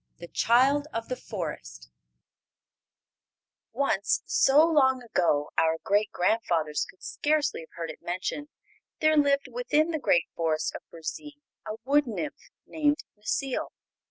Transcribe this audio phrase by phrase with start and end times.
[0.17, 1.91] The Child of the Forest
[3.71, 8.47] Once, so long ago our great grandfathers could scarcely have heard it mentioned,
[8.99, 11.37] there lived within the great Forest of Burzee
[11.67, 13.69] a wood nymph named Necile.